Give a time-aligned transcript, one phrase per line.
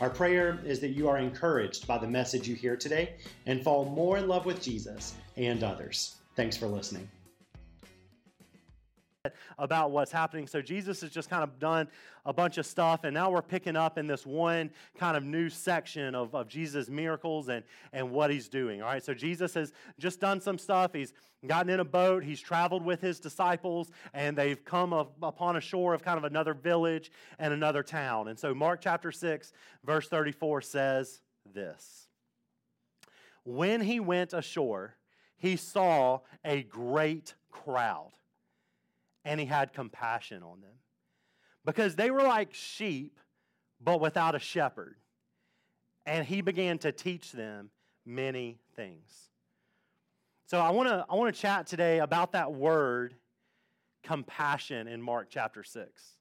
[0.00, 3.84] Our prayer is that you are encouraged by the message you hear today and fall
[3.84, 6.16] more in love with Jesus and others.
[6.36, 7.08] Thanks for listening
[9.60, 10.46] about what's happening.
[10.46, 11.86] So Jesus has just kind of done
[12.24, 15.48] a bunch of stuff, and now we're picking up in this one kind of new
[15.48, 18.82] section of, of Jesus' miracles and, and what he's doing.
[18.82, 20.92] All right, so Jesus has just done some stuff.
[20.94, 21.12] He's
[21.46, 25.94] gotten in a boat, he's traveled with his disciples, and they've come upon a shore
[25.94, 28.28] of kind of another village and another town.
[28.28, 29.52] And so Mark chapter 6,
[29.84, 31.20] verse 34 says
[31.52, 32.08] this
[33.44, 34.96] When he went ashore,
[35.36, 38.12] he saw a great crowd
[39.24, 40.78] and he had compassion on them
[41.64, 43.18] because they were like sheep,
[43.80, 44.96] but without a shepherd.
[46.06, 47.70] And he began to teach them
[48.06, 49.30] many things.
[50.46, 53.14] So I want to I want to chat today about that word
[54.02, 56.16] compassion in Mark chapter 6.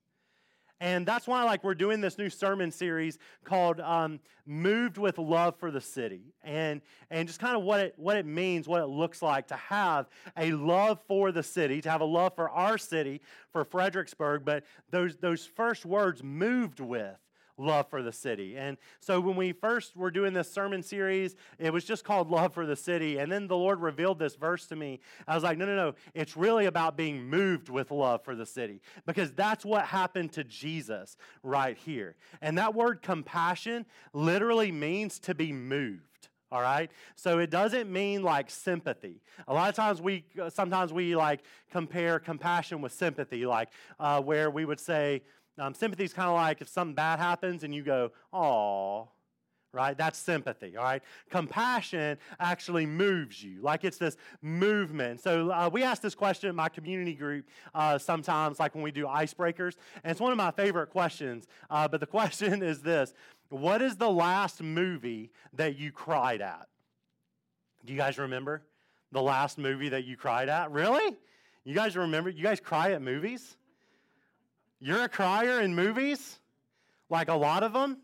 [0.82, 5.58] And that's why, like, we're doing this new sermon series called um, "Moved with Love
[5.58, 8.88] for the City," and and just kind of what it what it means, what it
[8.88, 10.08] looks like to have
[10.38, 14.46] a love for the city, to have a love for our city, for Fredericksburg.
[14.46, 17.18] But those those first words, "moved with,"
[17.60, 18.58] love for the city.
[18.58, 22.54] And so when we first were doing this sermon series, it was just called Love
[22.54, 23.18] for the City.
[23.18, 25.00] And then the Lord revealed this verse to me.
[25.28, 25.94] I was like, no, no, no.
[26.14, 30.44] It's really about being moved with love for the city because that's what happened to
[30.44, 32.16] Jesus right here.
[32.42, 36.04] And that word compassion literally means to be moved
[36.52, 41.16] all right so it doesn't mean like sympathy a lot of times we sometimes we
[41.16, 45.22] like compare compassion with sympathy like uh, where we would say
[45.60, 49.06] um, sympathy is kind of like if something bad happens and you go, "Aw,"
[49.72, 49.98] right?
[49.98, 51.02] That's sympathy, all right?
[51.30, 55.22] Compassion actually moves you, like it's this movement.
[55.22, 58.92] So uh, we ask this question in my community group uh, sometimes, like when we
[58.92, 61.46] do icebreakers, and it's one of my favorite questions.
[61.70, 63.14] Uh, but the question is this
[63.50, 66.68] What is the last movie that you cried at?
[67.86, 68.64] Do you guys remember
[69.12, 70.72] the last movie that you cried at?
[70.72, 71.18] Really?
[71.64, 72.30] You guys remember?
[72.30, 73.58] You guys cry at movies?
[74.82, 76.40] You're a crier in movies?
[77.10, 77.98] Like a lot of them?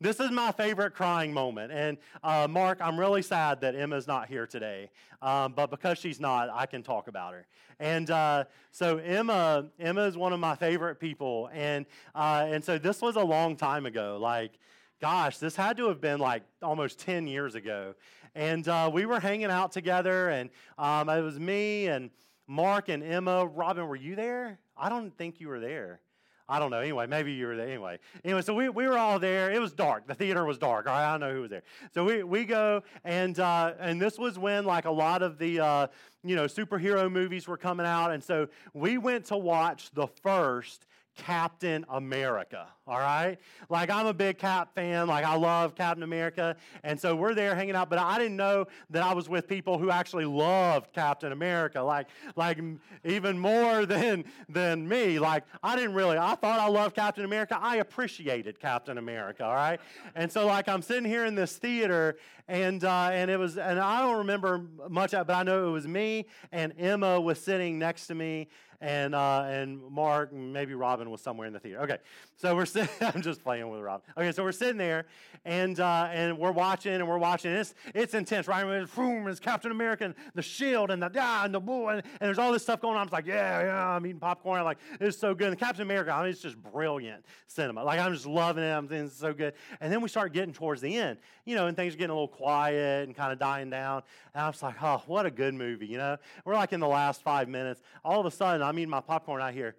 [0.00, 1.70] This is my favorite crying moment.
[1.70, 4.90] And uh, Mark, I'm really sad that Emma's not here today.
[5.20, 7.46] Um, but because she's not, I can talk about her.
[7.78, 11.50] And uh, so Emma, Emma is one of my favorite people.
[11.52, 14.18] And, uh, and so this was a long time ago.
[14.20, 14.52] Like,
[14.98, 17.94] gosh, this had to have been like almost 10 years ago.
[18.34, 20.48] And uh, we were hanging out together, and
[20.78, 22.08] um, it was me and
[22.46, 23.46] Mark and Emma.
[23.46, 24.58] Robin, were you there?
[24.76, 26.00] I don't think you were there.
[26.48, 26.80] I don't know.
[26.80, 27.66] Anyway, maybe you were there.
[27.66, 29.50] Anyway, anyway, so we, we were all there.
[29.50, 30.06] It was dark.
[30.06, 30.86] The theater was dark.
[30.86, 31.62] All right, I don't know who was there.
[31.94, 35.60] So we, we go, and uh, and this was when like a lot of the
[35.60, 35.86] uh,
[36.24, 40.86] you know superhero movies were coming out, and so we went to watch the first
[41.14, 43.36] Captain America, all right?
[43.68, 45.06] Like, I'm a big Cap fan.
[45.06, 46.56] Like, I love Captain America.
[46.82, 49.78] And so we're there hanging out, but I didn't know that I was with people
[49.78, 52.58] who actually loved Captain America, like, like
[53.04, 55.18] even more than, than me.
[55.18, 57.58] Like, I didn't really, I thought I loved Captain America.
[57.60, 59.80] I appreciated Captain America, all right?
[60.14, 62.16] And so, like, I'm sitting here in this theater,
[62.48, 65.86] and, uh, and it was, and I don't remember much, but I know it was
[65.86, 68.48] me, and Emma was sitting next to me,
[68.82, 71.80] and, uh, and Mark, maybe Robin was somewhere in the theater.
[71.82, 71.98] Okay,
[72.36, 74.02] so we're sitting, I'm just playing with Robin.
[74.18, 75.06] Okay, so we're sitting there,
[75.44, 77.52] and, uh, and we're watching, and we're watching.
[77.52, 78.66] It's, it's intense, right?
[78.66, 82.02] It's, boom, it's Captain America, and the shield, and the, ah, and the boo, and,
[82.02, 83.06] and there's all this stuff going on.
[83.06, 84.58] I'm like, yeah, yeah, I'm eating popcorn.
[84.58, 85.48] I'm like, it's so good.
[85.48, 87.84] And Captain America, I mean, it's just brilliant cinema.
[87.84, 88.72] Like, I'm just loving it.
[88.72, 89.54] I'm thinking it's so good.
[89.80, 92.14] And then we start getting towards the end, you know, and things are getting a
[92.14, 94.02] little quiet and kind of dying down.
[94.34, 96.16] And I was like, oh, what a good movie, you know?
[96.44, 97.80] We're like in the last five minutes.
[98.04, 99.76] All of a sudden, I'm eating my popcorn out here.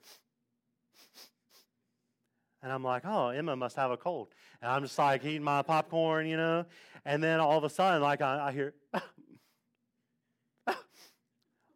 [2.62, 4.30] And I'm like, oh, Emma must have a cold.
[4.62, 6.66] And I'm just like eating my popcorn, you know.
[7.04, 8.74] And then all of a sudden, like I, I hear,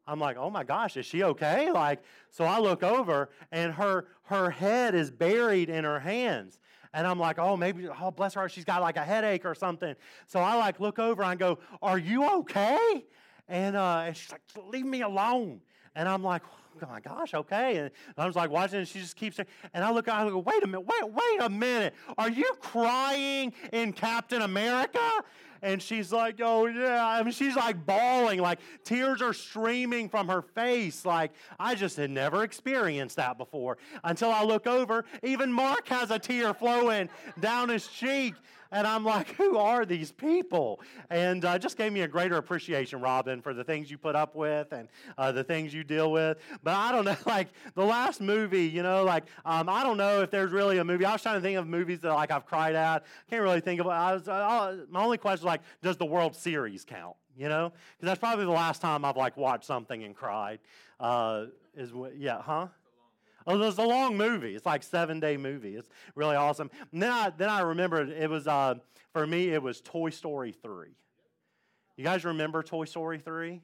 [0.07, 1.69] I'm like, oh my gosh, is she okay?
[1.71, 6.59] Like, so I look over and her her head is buried in her hands.
[6.93, 9.93] And I'm like, oh, maybe, oh, bless her, she's got like a headache or something.
[10.25, 13.05] So I like look over and go, are you okay?
[13.49, 15.61] And, uh, and she's like, leave me alone.
[15.97, 16.43] And I'm like,
[16.81, 17.77] oh my gosh, okay.
[17.77, 20.37] And I was like watching, and she just keeps saying, and I look, I go,
[20.37, 21.95] wait a minute, wait, wait a minute.
[22.19, 25.23] Are you crying in Captain America?
[25.63, 27.03] And she's like, oh, yeah.
[27.03, 31.03] I mean, she's like bawling, like tears are streaming from her face.
[31.03, 35.03] Like, I just had never experienced that before until I look over.
[35.23, 37.09] Even Mark has a tear flowing
[37.39, 38.35] down his cheek.
[38.71, 40.81] And I'm like, who are these people?
[41.09, 44.35] And uh, just gave me a greater appreciation, Robin, for the things you put up
[44.35, 44.87] with and
[45.17, 46.37] uh, the things you deal with.
[46.63, 50.21] But I don't know, like the last movie, you know, like um, I don't know
[50.21, 51.05] if there's really a movie.
[51.05, 53.05] I was trying to think of movies that like I've cried at.
[53.29, 53.87] Can't really think of.
[53.87, 57.15] I was, uh, my only question is like, does the World Series count?
[57.37, 60.59] You know, because that's probably the last time I've like watched something and cried.
[60.99, 62.67] Uh, is yeah, huh?
[63.49, 64.55] Oh, it's a long movie.
[64.55, 65.75] It's like seven day movie.
[65.75, 66.69] It's really awesome.
[66.91, 68.75] And then I then I remembered it was uh,
[69.13, 70.95] for me it was Toy Story three.
[71.95, 73.61] You guys remember Toy Story three?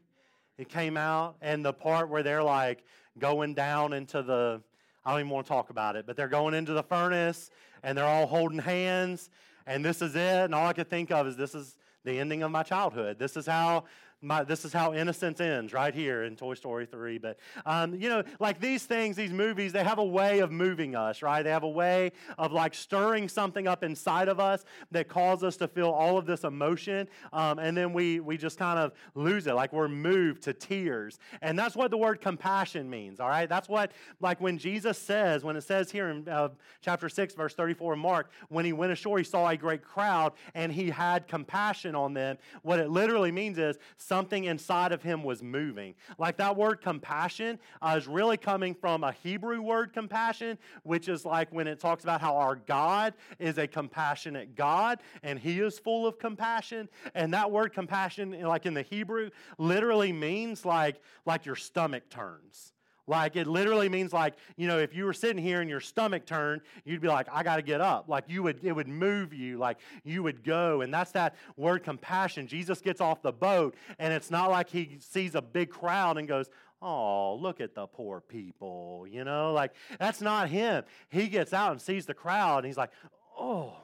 [0.57, 2.85] It came out and the part where they're like
[3.19, 4.62] going down into the
[5.06, 7.51] I don't even want to talk about it, but they're going into the furnace
[7.83, 9.29] and they're all holding hands
[9.68, 10.45] and this is it.
[10.45, 11.75] And all I could think of is this is
[12.06, 13.19] the ending of my childhood.
[13.19, 13.83] This is how
[14.24, 17.18] my, this is how innocence ends right here in Toy Story 3.
[17.18, 20.96] But, um, you know, like these things, these movies, they have a way of moving
[20.96, 21.44] us, right?
[21.44, 25.58] They have a way of like stirring something up inside of us that causes us
[25.58, 27.08] to feel all of this emotion.
[27.34, 31.20] Um, and then we, we just kind of lose it, like we're moved to tears.
[31.42, 33.50] And that's what the word compassion means, all right?
[33.50, 33.92] That's what,
[34.22, 36.50] like when Jesus says, when it says here in uh,
[36.81, 40.72] chapter 6, verse 34 Mark, when he went ashore, he saw a great crowd and
[40.72, 42.38] he had compassion on them.
[42.62, 43.78] What it literally means is,
[44.13, 45.95] something inside of him was moving.
[46.19, 51.25] Like that word compassion uh, is really coming from a Hebrew word compassion, which is
[51.25, 55.80] like when it talks about how our God is a compassionate God and he is
[55.80, 56.89] full of compassion.
[57.15, 62.73] And that word compassion, like in the Hebrew, literally means like, like your stomach turns.
[63.05, 66.25] Like it literally means like, you know, if you were sitting here and your stomach
[66.25, 68.07] turned, you'd be like, I got to get up.
[68.07, 70.81] Like you would, it would move you, like you would go.
[70.81, 72.47] And that's that word compassion.
[72.47, 76.27] Jesus gets off the boat and it's not like he sees a big crowd and
[76.27, 76.50] goes,
[76.81, 80.83] Oh, look at the poor people, you know, like that's not him.
[81.09, 82.91] He gets out and sees the crowd and he's like,
[83.38, 83.75] Oh,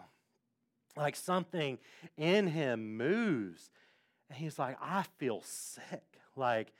[0.95, 1.77] like something
[2.17, 3.69] in him moves.
[4.29, 6.03] And he's like, I feel sick.
[6.35, 6.71] Like,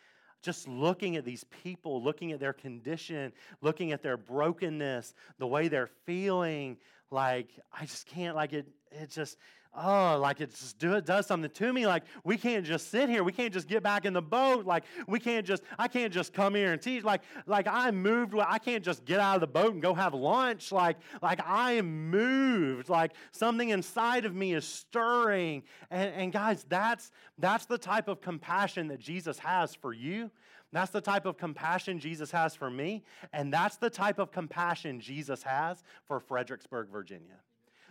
[0.42, 5.68] just looking at these people, looking at their condition, looking at their brokenness, the way
[5.68, 6.78] they're feeling,
[7.12, 9.38] like I just can't like it it just
[9.76, 11.86] oh like it just do, it does something to me.
[11.88, 13.24] Like we can't just sit here.
[13.24, 14.66] We can't just get back in the boat.
[14.66, 17.04] Like we can't just i can't just come here and teach.
[17.04, 20.14] Like like i'm moved i can't just get out of the boat and go have
[20.14, 20.72] lunch.
[20.72, 22.90] Like like i am moved.
[22.90, 25.64] Like something inside of me is stirring.
[25.90, 30.32] And, and guys that's that's the type of compassion that jesus has for you.
[30.72, 35.00] That's the type of compassion Jesus has for me, and that's the type of compassion
[35.00, 37.40] Jesus has for Fredericksburg, Virginia.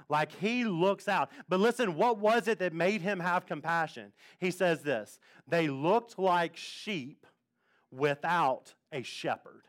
[0.08, 1.30] Like he looks out.
[1.48, 4.12] But listen, what was it that made him have compassion?
[4.38, 7.26] He says this they looked like sheep
[7.90, 9.67] without a shepherd.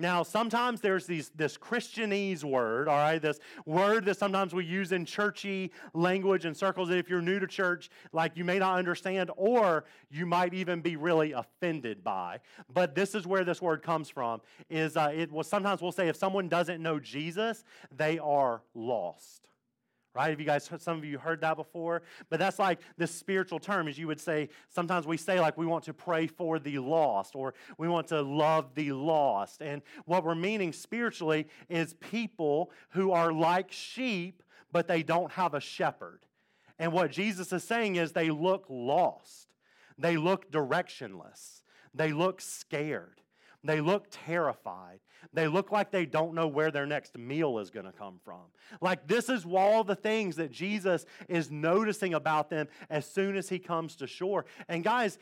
[0.00, 4.92] Now, sometimes there's these, this Christianese word, all right, this word that sometimes we use
[4.92, 8.78] in churchy language and circles that if you're new to church, like you may not
[8.78, 12.38] understand, or you might even be really offended by.
[12.72, 14.40] But this is where this word comes from.
[14.70, 19.48] Is uh, it was sometimes we'll say if someone doesn't know Jesus, they are lost
[20.14, 20.30] right?
[20.30, 22.02] Have you guys, some of you heard that before?
[22.30, 25.66] But that's like this spiritual term, as you would say, sometimes we say, like, we
[25.66, 29.62] want to pray for the lost or we want to love the lost.
[29.62, 35.54] And what we're meaning spiritually is people who are like sheep, but they don't have
[35.54, 36.20] a shepherd.
[36.78, 39.48] And what Jesus is saying is they look lost,
[39.98, 41.62] they look directionless,
[41.94, 43.20] they look scared.
[43.64, 45.00] They look terrified.
[45.32, 48.40] They look like they don't know where their next meal is going to come from.
[48.80, 53.48] Like, this is all the things that Jesus is noticing about them as soon as
[53.48, 54.46] he comes to shore.
[54.68, 55.18] And, guys,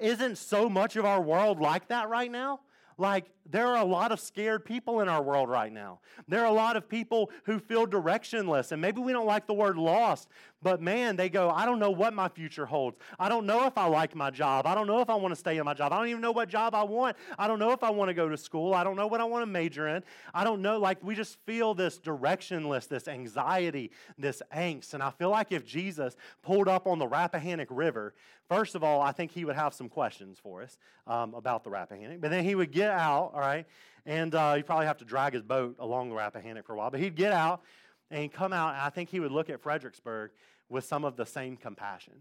[0.00, 2.60] isn't so much of our world like that right now?
[2.98, 6.00] Like, there are a lot of scared people in our world right now.
[6.26, 9.54] There are a lot of people who feel directionless, and maybe we don't like the
[9.54, 10.28] word lost,
[10.60, 12.96] but man, they go, I don't know what my future holds.
[13.18, 14.66] I don't know if I like my job.
[14.66, 15.92] I don't know if I want to stay in my job.
[15.92, 17.16] I don't even know what job I want.
[17.38, 18.74] I don't know if I want to go to school.
[18.74, 20.02] I don't know what I want to major in.
[20.34, 20.78] I don't know.
[20.78, 24.92] Like, we just feel this directionless, this anxiety, this angst.
[24.94, 28.14] And I feel like if Jesus pulled up on the Rappahannock River,
[28.48, 31.70] first of all, I think he would have some questions for us um, about the
[31.70, 32.20] Rappahannock.
[32.20, 33.66] But then he would get out, all right,
[34.06, 36.90] and uh, he'd probably have to drag his boat along the Rappahannock for a while.
[36.90, 37.62] But he'd get out
[38.10, 40.30] and come out, and I think he would look at Fredericksburg
[40.68, 42.14] with some of the same compassion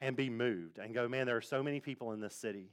[0.00, 2.70] and be moved and go, man, there are so many people in this city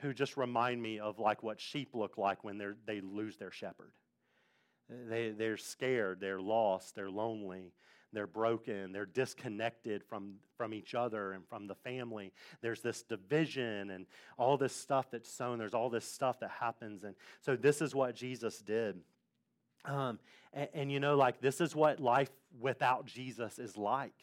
[0.00, 3.90] who just remind me of like what sheep look like when they lose their shepherd.
[4.88, 7.72] They, they're scared, they're lost, they're lonely,
[8.12, 12.32] they're broken, they're disconnected from, from each other and from the family.
[12.62, 14.06] There's this division and
[14.38, 15.58] all this stuff that's sown.
[15.58, 17.04] There's all this stuff that happens.
[17.04, 19.00] And so this is what Jesus did.
[19.84, 20.18] Um,
[20.52, 24.14] and, and you know, like this is what life without Jesus is like.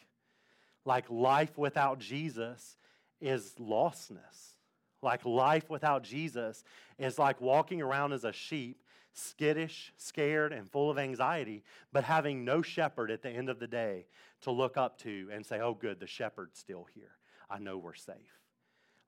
[0.84, 2.76] Like life without Jesus
[3.20, 4.54] is lostness.
[5.02, 6.64] Like life without Jesus
[6.98, 8.80] is like walking around as a sheep
[9.16, 13.66] skittish, scared, and full of anxiety, but having no shepherd at the end of the
[13.66, 14.06] day
[14.42, 17.12] to look up to and say, oh, good, the shepherd's still here.
[17.48, 18.14] I know we're safe.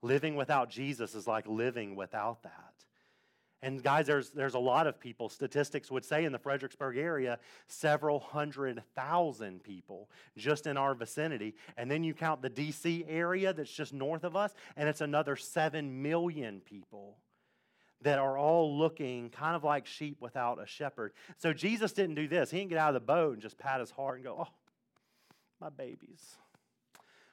[0.01, 2.73] Living without Jesus is like living without that.
[3.61, 7.39] And guys, there's, there's a lot of people, statistics would say in the Fredericksburg area,
[7.67, 11.55] several hundred thousand people just in our vicinity.
[11.75, 15.35] And then you count the DC area that's just north of us, and it's another
[15.35, 17.17] 7 million people
[18.01, 21.13] that are all looking kind of like sheep without a shepherd.
[21.37, 22.49] So Jesus didn't do this.
[22.51, 24.53] He didn't get out of the boat and just pat his heart and go, oh,
[25.59, 26.37] my babies.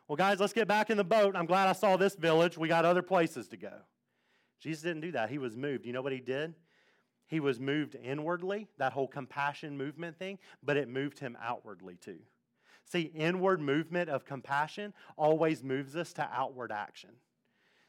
[0.08, 1.37] Well, guys, let's get back in the boat.
[1.37, 2.58] I'm glad I saw this village.
[2.58, 3.73] We got other places to go.
[4.61, 5.30] Jesus didn't do that.
[5.30, 5.85] He was moved.
[5.87, 6.54] You know what he did?
[7.26, 12.18] He was moved inwardly, that whole compassion movement thing, but it moved him outwardly too.
[12.85, 17.11] See, inward movement of compassion always moves us to outward action.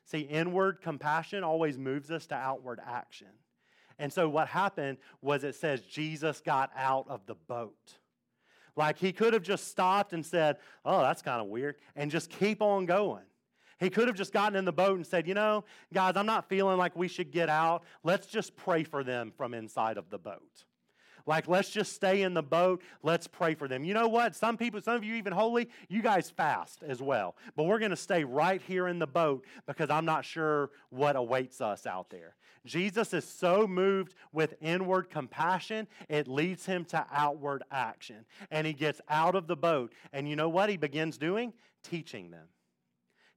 [0.07, 3.27] See, inward compassion always moves us to outward action.
[3.99, 7.95] And so what happened was it says Jesus got out of the boat.
[8.77, 12.29] Like he could have just stopped and said, Oh, that's kind of weird, and just
[12.29, 13.23] keep on going.
[13.79, 16.47] He could have just gotten in the boat and said, You know, guys, I'm not
[16.47, 17.83] feeling like we should get out.
[18.03, 20.63] Let's just pray for them from inside of the boat.
[21.27, 22.81] Like, let's just stay in the boat.
[23.03, 23.83] Let's pray for them.
[23.83, 24.33] You know what?
[24.33, 27.35] Some people, some of you even holy, you guys fast as well.
[27.55, 31.17] But we're going to stay right here in the boat because I'm not sure what
[31.17, 32.35] awaits us out there.
[32.65, 38.25] Jesus is so moved with inward compassion, it leads him to outward action.
[38.49, 39.93] And he gets out of the boat.
[40.13, 41.53] And you know what he begins doing?
[41.83, 42.47] Teaching them.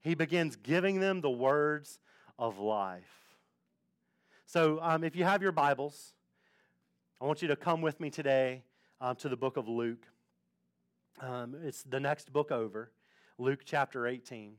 [0.01, 1.99] He begins giving them the words
[2.39, 3.03] of life.
[4.47, 6.15] So, um, if you have your Bibles,
[7.23, 8.63] I want you to come with me today
[8.99, 10.07] um, to the book of Luke.
[11.21, 12.93] Um, it's the next book over,
[13.37, 14.55] Luke chapter 18.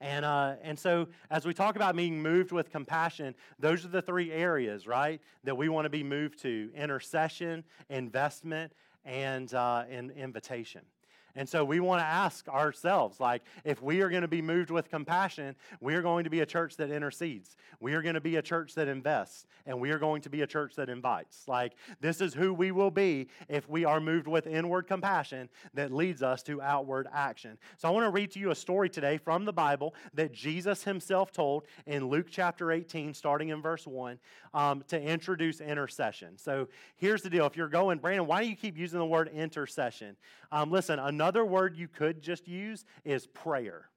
[0.00, 4.00] And, uh, and so, as we talk about being moved with compassion, those are the
[4.00, 8.72] three areas, right, that we want to be moved to intercession, investment,
[9.04, 10.80] and, uh, and invitation.
[11.34, 14.70] And so we want to ask ourselves, like, if we are going to be moved
[14.70, 17.56] with compassion, we are going to be a church that intercedes.
[17.80, 20.42] We are going to be a church that invests, and we are going to be
[20.42, 21.48] a church that invites.
[21.48, 25.90] Like, this is who we will be if we are moved with inward compassion that
[25.90, 27.56] leads us to outward action.
[27.78, 30.84] So I want to read to you a story today from the Bible that Jesus
[30.84, 34.18] himself told in Luke chapter 18, starting in verse 1,
[34.54, 36.36] um, to introduce intercession.
[36.36, 37.46] So here's the deal.
[37.46, 40.16] If you're going, Brandon, why do you keep using the word intercession?
[40.50, 43.88] Um, listen, another word you could just use is prayer.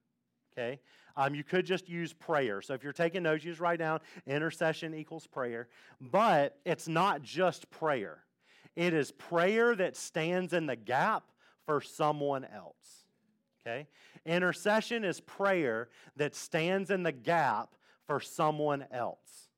[0.53, 0.79] Okay?
[1.17, 2.61] Um, you could just use prayer.
[2.61, 5.67] So if you're taking notes, you just write down intercession equals prayer.
[6.01, 8.19] But it's not just prayer,
[8.75, 11.23] it is prayer that stands in the gap
[11.65, 13.05] for someone else.
[13.65, 13.87] Okay?
[14.25, 19.49] Intercession is prayer that stands in the gap for someone else.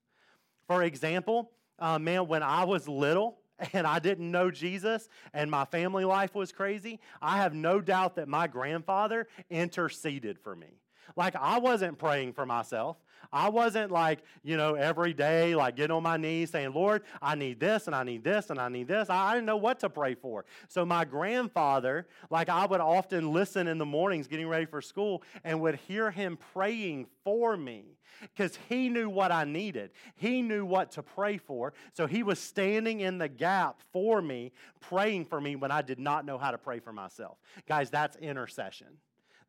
[0.67, 3.39] For example, uh, man, when I was little,
[3.73, 8.15] and I didn't know Jesus and my family life was crazy, I have no doubt
[8.15, 10.79] that my grandfather interceded for me.
[11.15, 12.97] Like, I wasn't praying for myself.
[13.31, 17.35] I wasn't like, you know, every day, like getting on my knees saying, Lord, I
[17.35, 19.09] need this and I need this and I need this.
[19.09, 20.45] I didn't know what to pray for.
[20.67, 25.23] So my grandfather, like I would often listen in the mornings getting ready for school
[25.43, 29.91] and would hear him praying for me because he knew what I needed.
[30.15, 31.73] He knew what to pray for.
[31.93, 35.99] So he was standing in the gap for me, praying for me when I did
[35.99, 37.37] not know how to pray for myself.
[37.67, 38.87] Guys, that's intercession.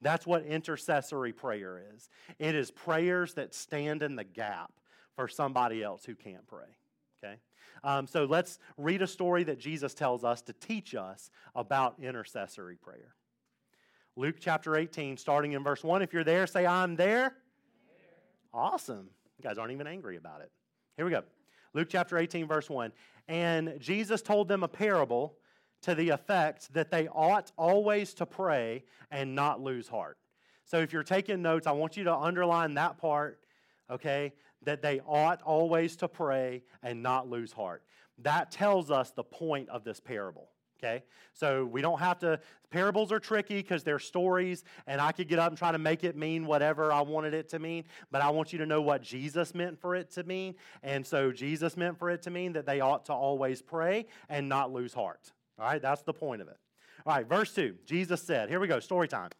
[0.01, 2.09] That's what intercessory prayer is.
[2.39, 4.73] It is prayers that stand in the gap
[5.17, 6.77] for somebody else who can't pray.
[7.23, 7.37] Okay?
[7.83, 12.77] Um, so let's read a story that Jesus tells us to teach us about intercessory
[12.77, 13.15] prayer.
[14.17, 16.03] Luke chapter 18, starting in verse 1.
[16.03, 17.35] If you're there, say, I'm there.
[18.53, 19.09] Awesome.
[19.39, 20.51] You guys aren't even angry about it.
[20.97, 21.23] Here we go.
[21.75, 22.93] Luke chapter 18, verse 1.
[23.29, 25.37] And Jesus told them a parable
[25.83, 30.19] to the effect that they ought always to pray and not lose heart.
[30.65, 33.41] So if you're taking notes, I want you to underline that part,
[33.91, 34.33] okay?
[34.65, 37.83] That they ought always to pray and not lose heart.
[38.19, 41.03] That tells us the point of this parable, Okay?
[41.35, 45.39] So we don't have to, parables are tricky because they're stories, and I could get
[45.39, 48.31] up and try to make it mean whatever I wanted it to mean, but I
[48.31, 50.55] want you to know what Jesus meant for it to mean.
[50.83, 54.49] And so Jesus meant for it to mean that they ought to always pray and
[54.49, 55.33] not lose heart.
[55.59, 55.83] All right?
[55.83, 56.57] That's the point of it.
[57.07, 57.77] All right, verse 2.
[57.87, 59.31] Jesus said, here we go, story time.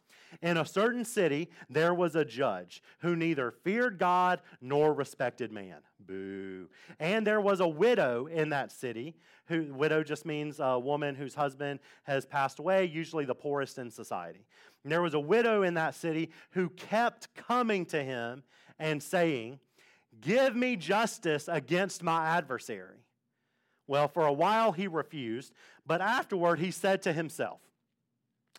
[0.41, 5.77] In a certain city, there was a judge who neither feared God nor respected man.
[5.99, 6.67] Boo.
[6.99, 9.15] And there was a widow in that city.
[9.47, 13.89] Who, widow just means a woman whose husband has passed away, usually the poorest in
[13.89, 14.45] society.
[14.83, 18.43] And there was a widow in that city who kept coming to him
[18.77, 19.59] and saying,
[20.21, 22.97] Give me justice against my adversary.
[23.89, 25.51] Well, for a while he refused,
[25.83, 27.59] but afterward he said to himself,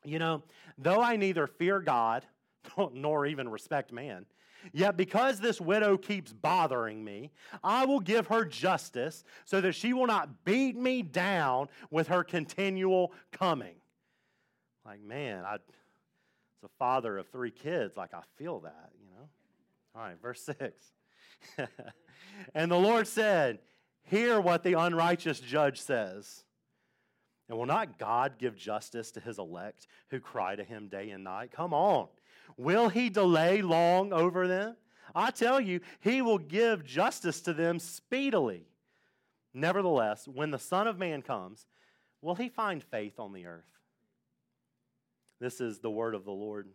[0.05, 0.43] You know,
[0.77, 2.27] though I neither fear God
[2.93, 4.27] nor even respect man,
[4.73, 7.31] Yet because this widow keeps bothering me,
[7.63, 12.25] I will give her justice so that she will not beat me down with her
[12.25, 13.77] continual coming.
[14.85, 15.61] Like, man, I, as
[16.65, 19.29] a father of three kids, like I feel that, you know?
[19.95, 20.93] All right, verse 6.
[22.55, 23.61] and the Lord said,
[24.05, 26.45] Hear what the unrighteous judge says.
[27.49, 31.25] And will not God give justice to his elect who cry to him day and
[31.25, 31.51] night?
[31.51, 32.09] Come on.
[32.57, 34.77] Will he delay long over them?
[35.15, 38.67] I tell you, he will give justice to them speedily.
[39.53, 41.67] Nevertheless, when the Son of Man comes,
[42.23, 43.65] will he find faith on the earth?
[45.41, 46.69] This is the word of the Lord.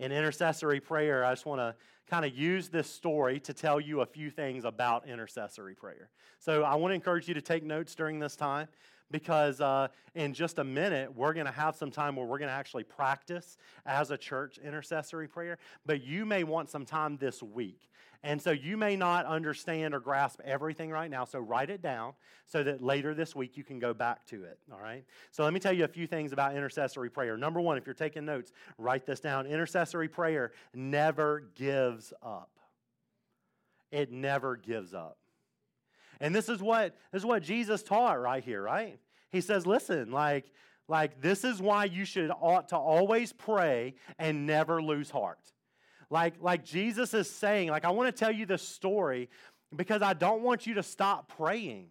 [0.00, 1.74] In intercessory prayer, I just want to
[2.08, 6.08] kind of use this story to tell you a few things about intercessory prayer.
[6.38, 8.68] So I want to encourage you to take notes during this time
[9.10, 12.48] because uh, in just a minute, we're going to have some time where we're going
[12.48, 15.58] to actually practice as a church intercessory prayer.
[15.84, 17.90] But you may want some time this week.
[18.22, 21.24] And so you may not understand or grasp everything right now.
[21.24, 22.12] So write it down
[22.46, 24.58] so that later this week you can go back to it.
[24.70, 25.04] All right?
[25.30, 27.38] So let me tell you a few things about intercessory prayer.
[27.38, 29.46] Number one, if you're taking notes, write this down.
[29.46, 32.50] Intercessory prayer never gives up.
[33.90, 35.16] It never gives up.
[36.20, 38.98] And this is what this is what Jesus taught right here, right?
[39.30, 40.52] He says, listen, like,
[40.88, 45.38] like this is why you should ought to always pray and never lose heart.
[46.10, 49.30] Like, like Jesus is saying, like, I want to tell you this story
[49.74, 51.86] because I don't want you to stop praying.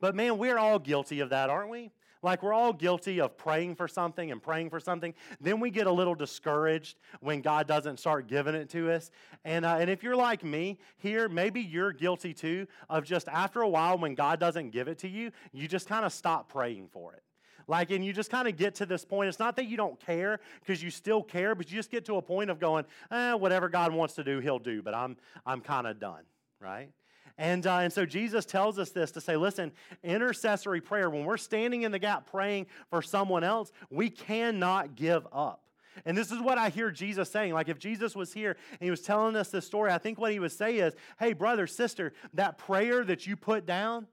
[0.00, 1.92] But man, we're all guilty of that, aren't we?
[2.22, 5.12] Like we're all guilty of praying for something and praying for something.
[5.40, 9.10] Then we get a little discouraged when God doesn't start giving it to us.
[9.44, 13.60] And, uh, and if you're like me here, maybe you're guilty too of just after
[13.62, 16.88] a while when God doesn't give it to you, you just kind of stop praying
[16.92, 17.22] for it.
[17.66, 19.28] Like, and you just kind of get to this point.
[19.28, 22.16] It's not that you don't care, because you still care, but you just get to
[22.16, 25.60] a point of going, eh, whatever God wants to do, He'll do, but I'm, I'm
[25.60, 26.22] kind of done,
[26.60, 26.90] right?
[27.38, 29.72] And, uh, and so Jesus tells us this to say, listen,
[30.02, 35.26] intercessory prayer, when we're standing in the gap praying for someone else, we cannot give
[35.32, 35.62] up.
[36.04, 37.52] And this is what I hear Jesus saying.
[37.52, 40.32] Like, if Jesus was here and he was telling us this story, I think what
[40.32, 44.06] he would say is, hey, brother, sister, that prayer that you put down,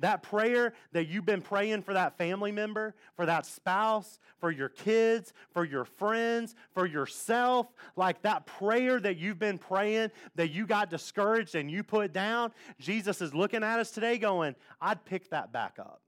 [0.00, 4.68] that prayer that you've been praying for that family member, for that spouse, for your
[4.68, 10.66] kids, for your friends, for yourself, like that prayer that you've been praying that you
[10.66, 15.30] got discouraged and you put down, Jesus is looking at us today going, I'd pick
[15.30, 16.02] that back up.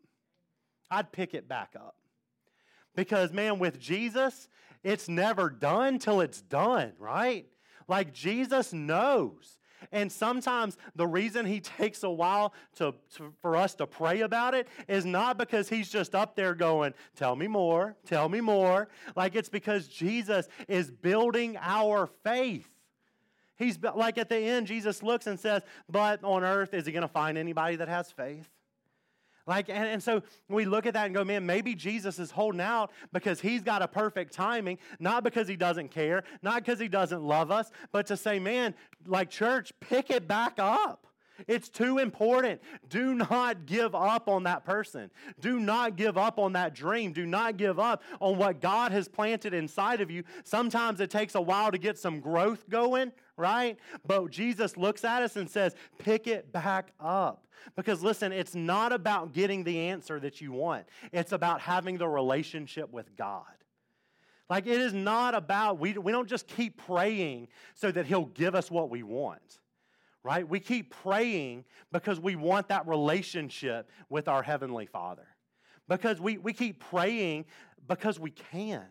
[0.91, 1.97] I'd pick it back up.
[2.95, 4.49] Because, man, with Jesus,
[4.83, 7.47] it's never done till it's done, right?
[7.89, 9.59] Like Jesus knows.
[9.93, 14.55] And sometimes the reason he takes a while to, to, for us to pray about
[14.55, 18.89] it is not because he's just up there going, Tell me more, tell me more.
[19.15, 22.69] Like it's because Jesus is building our faith.
[23.57, 27.03] He's like at the end, Jesus looks and says, But on earth, is he going
[27.03, 28.49] to find anybody that has faith?
[29.47, 32.61] Like, and, and so we look at that and go, man, maybe Jesus is holding
[32.61, 36.89] out because he's got a perfect timing, not because he doesn't care, not because he
[36.89, 38.75] doesn't love us, but to say, man,
[39.07, 41.07] like church, pick it back up.
[41.47, 42.63] It's too important.
[42.89, 45.11] Do not give up on that person.
[45.41, 47.13] Do not give up on that dream.
[47.13, 50.25] Do not give up on what God has planted inside of you.
[50.45, 53.79] Sometimes it takes a while to get some growth going, right?
[54.07, 57.47] But Jesus looks at us and says, pick it back up.
[57.75, 62.09] Because listen, it's not about getting the answer that you want, it's about having the
[62.09, 63.45] relationship with God.
[64.49, 68.55] Like, it is not about, we, we don't just keep praying so that He'll give
[68.55, 69.59] us what we want,
[70.23, 70.49] right?
[70.49, 75.27] We keep praying because we want that relationship with our Heavenly Father.
[75.89, 77.47] Because we, we keep praying
[77.89, 78.85] because we can.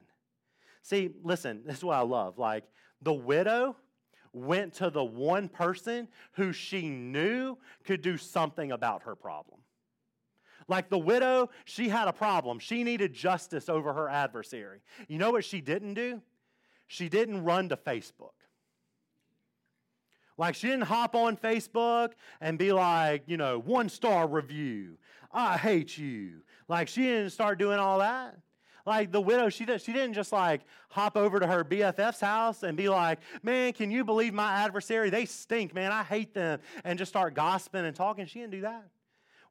[0.82, 2.38] See, listen, this is what I love.
[2.38, 2.66] Like,
[3.02, 3.78] the widow,
[4.36, 9.60] went to the one person who she knew could do something about her problem.
[10.68, 12.60] Like the widow, she had a problem.
[12.60, 14.82] She needed justice over her adversary.
[15.08, 16.22] You know what she didn't do?
[16.88, 18.34] She didn't run to Facebook.
[20.38, 24.98] Like she didn't hop on Facebook and be like, you know, one star review.
[25.32, 26.42] I hate you.
[26.68, 28.36] Like she didn't start doing all that.
[28.86, 32.62] Like the widow, she, did, she didn't just like hop over to her BFF's house
[32.62, 35.10] and be like, man, can you believe my adversary?
[35.10, 35.92] They stink, man.
[35.92, 36.60] I hate them.
[36.84, 38.28] And just start gossiping and talking.
[38.28, 38.88] She didn't do that.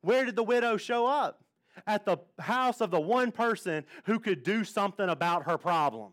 [0.03, 1.43] Where did the widow show up?
[1.87, 6.13] At the house of the one person who could do something about her problem.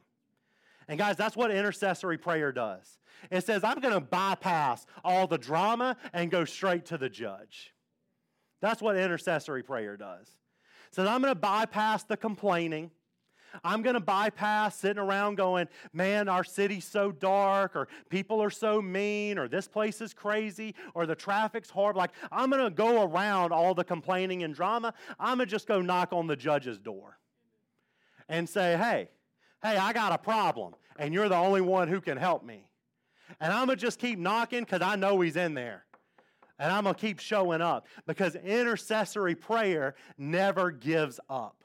[0.88, 2.98] And guys, that's what intercessory prayer does.
[3.30, 7.76] It says, I'm going to bypass all the drama and go straight to the judge.
[8.62, 10.28] That's what intercessory prayer does.
[10.92, 12.92] So I'm going to bypass the complaining.
[13.64, 18.50] I'm going to bypass sitting around going, man, our city's so dark, or people are
[18.50, 22.00] so mean, or this place is crazy, or the traffic's horrible.
[22.00, 24.94] Like, I'm going to go around all the complaining and drama.
[25.20, 27.18] I'm going to just go knock on the judge's door
[28.30, 29.10] and say, hey,
[29.62, 32.68] hey, I got a problem, and you're the only one who can help me.
[33.40, 35.86] And I'm going to just keep knocking because I know he's in there.
[36.60, 41.64] And I'm going to keep showing up because intercessory prayer never gives up.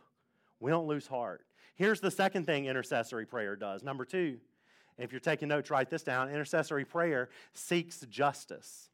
[0.58, 1.45] We don't lose heart.
[1.76, 3.82] Here's the second thing intercessory prayer does.
[3.82, 4.38] Number two,
[4.98, 6.30] if you're taking notes, write this down.
[6.30, 8.88] Intercessory prayer seeks justice.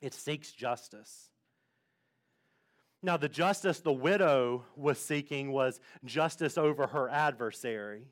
[0.00, 1.30] It seeks justice.
[3.02, 8.06] Now, the justice the widow was seeking was justice over her adversary.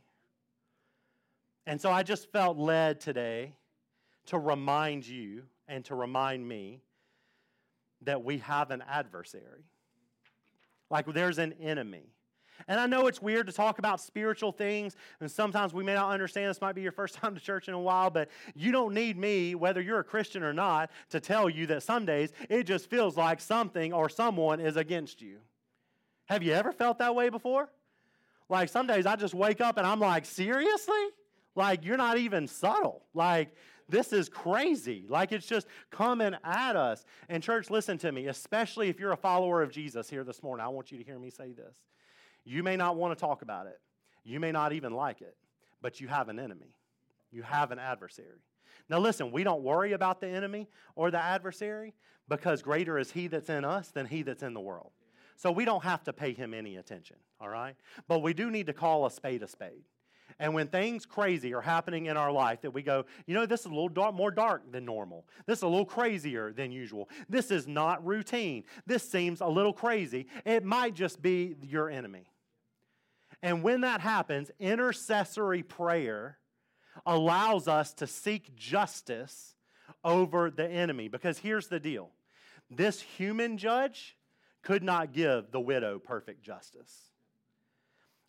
[1.67, 3.55] And so I just felt led today
[4.27, 6.81] to remind you and to remind me
[8.03, 9.65] that we have an adversary.
[10.91, 12.11] Like there's an enemy.
[12.69, 16.11] And I know it's weird to talk about spiritual things, and sometimes we may not
[16.11, 16.51] understand.
[16.51, 19.17] This might be your first time to church in a while, but you don't need
[19.17, 22.89] me, whether you're a Christian or not, to tell you that some days it just
[22.89, 25.39] feels like something or someone is against you.
[26.27, 27.69] Have you ever felt that way before?
[28.49, 30.95] Like some days I just wake up and I'm like, seriously?
[31.55, 33.03] Like you're not even subtle.
[33.15, 33.55] Like
[33.89, 35.05] this is crazy.
[35.09, 37.05] Like it's just coming at us.
[37.29, 40.65] And, church, listen to me, especially if you're a follower of Jesus here this morning.
[40.65, 41.75] I want you to hear me say this.
[42.45, 43.81] You may not want to talk about it,
[44.25, 45.37] you may not even like it,
[45.83, 46.75] but you have an enemy,
[47.31, 48.43] you have an adversary.
[48.89, 51.95] Now, listen, we don't worry about the enemy or the adversary
[52.29, 54.91] because greater is he that's in us than he that's in the world.
[55.37, 57.77] So we don't have to pay him any attention, all right?
[58.09, 59.85] But we do need to call a spade a spade.
[60.39, 63.61] And when things crazy are happening in our life that we go, you know, this
[63.61, 65.27] is a little dark, more dark than normal.
[65.47, 67.09] This is a little crazier than usual.
[67.29, 68.65] This is not routine.
[68.87, 70.27] This seems a little crazy.
[70.45, 72.27] It might just be your enemy.
[73.45, 76.39] And when that happens, intercessory prayer
[77.05, 79.55] allows us to seek justice
[80.03, 81.09] over the enemy.
[81.09, 82.09] Because here's the deal
[82.71, 84.17] this human judge
[84.63, 87.11] could not give the widow perfect justice.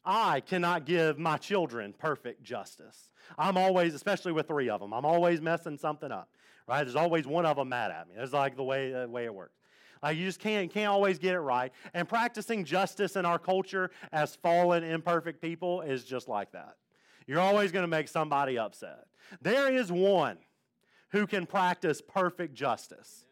[0.03, 3.09] I cannot give my children perfect justice.
[3.37, 6.29] I'm always, especially with three of them, I'm always messing something up,
[6.67, 6.83] right?
[6.83, 8.15] There's always one of them mad at me.
[8.17, 9.55] It's like the way, the way it works.
[10.03, 11.71] Like you just can't, can't always get it right.
[11.93, 16.75] And practicing justice in our culture as fallen, imperfect people is just like that.
[17.27, 19.05] You're always going to make somebody upset.
[19.41, 20.37] There is one
[21.09, 23.25] who can practice perfect justice,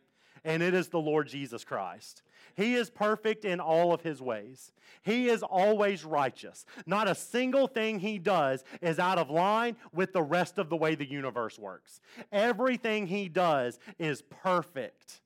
[0.43, 2.23] and it is the Lord Jesus Christ.
[2.55, 4.71] He is perfect in all of his ways.
[5.01, 6.65] He is always righteous.
[6.85, 10.77] Not a single thing he does is out of line with the rest of the
[10.77, 11.99] way the universe works.
[12.31, 15.21] Everything he does is perfect.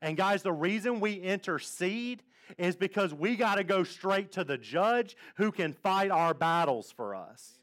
[0.00, 2.22] And guys, the reason we intercede
[2.58, 6.92] is because we got to go straight to the judge who can fight our battles
[6.92, 7.58] for us.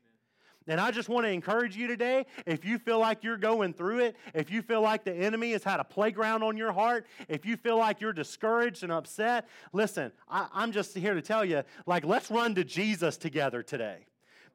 [0.67, 3.99] And I just want to encourage you today if you feel like you're going through
[3.99, 7.45] it, if you feel like the enemy has had a playground on your heart, if
[7.45, 11.63] you feel like you're discouraged and upset, listen, I, am just here to tell you,
[11.85, 14.05] like, let's run to Jesus together today.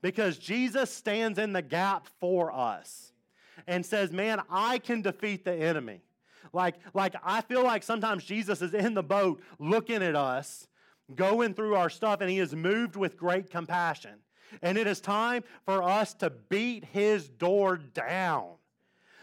[0.01, 3.13] Because Jesus stands in the gap for us
[3.67, 6.01] and says, Man, I can defeat the enemy.
[6.53, 10.67] Like, like I feel like sometimes Jesus is in the boat looking at us,
[11.15, 14.15] going through our stuff, and he is moved with great compassion.
[14.63, 18.53] And it is time for us to beat his door down.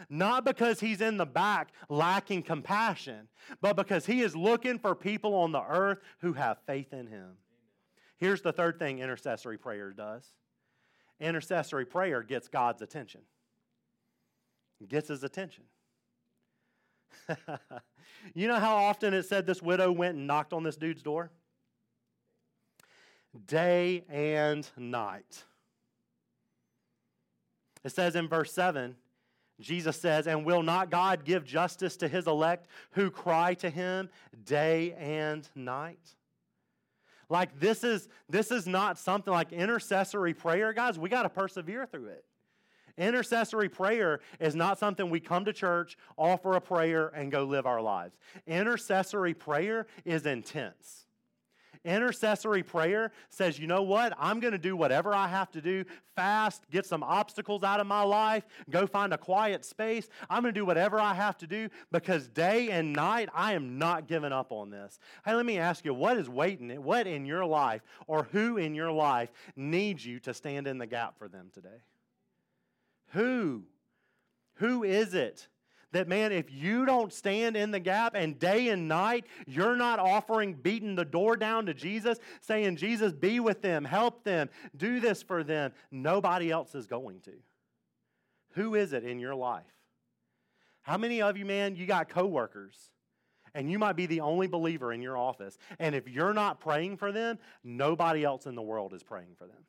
[0.10, 3.28] Not because he's in the back lacking compassion,
[3.62, 7.38] but because he is looking for people on the earth who have faith in him.
[8.18, 10.32] Here's the third thing intercessory prayer does
[11.20, 13.22] intercessory prayer gets God's attention,
[14.88, 15.64] gets his attention.
[18.34, 21.32] you know how often it said this widow went and knocked on this dude's door?
[23.48, 25.44] Day and night.
[27.84, 28.96] It says in verse 7
[29.60, 34.10] Jesus says, And will not God give justice to his elect who cry to him
[34.44, 36.16] day and night?
[37.30, 41.00] Like this is this is not something like intercessory prayer, guys.
[41.00, 42.26] We got to persevere through it.
[42.98, 47.66] Intercessory prayer is not something we come to church, offer a prayer, and go live
[47.66, 48.18] our lives.
[48.48, 51.06] Intercessory prayer is intense.
[51.84, 54.14] Intercessory prayer says, you know what?
[54.18, 57.86] I'm going to do whatever I have to do, fast, get some obstacles out of
[57.86, 60.10] my life, go find a quiet space.
[60.28, 63.78] I'm going to do whatever I have to do because day and night I am
[63.78, 64.98] not giving up on this.
[65.24, 66.84] Hey, let me ask you, what is waiting?
[66.84, 70.88] What in your life or who in your life needs you to stand in the
[70.88, 71.84] gap for them today?
[73.16, 73.64] Who?
[74.56, 75.48] Who is it
[75.94, 79.98] that, man, if you don't stand in the gap and day and night, you're not
[79.98, 85.00] offering, beating the door down to Jesus, saying, Jesus, be with them, help them, do
[85.00, 87.32] this for them, nobody else is going to.
[88.56, 89.64] Who is it in your life?
[90.82, 92.92] How many of you, man, you got coworkers?
[93.54, 95.58] and you might be the only believer in your office.
[95.80, 99.48] And if you're not praying for them, nobody else in the world is praying for
[99.48, 99.64] them.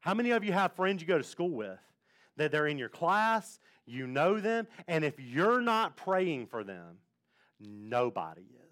[0.00, 1.78] How many of you have friends you go to school with
[2.36, 6.98] that they're in your class, you know them, and if you're not praying for them,
[7.60, 8.66] nobody is.